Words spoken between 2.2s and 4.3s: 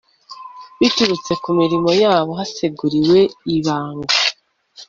haseguriwe ibanga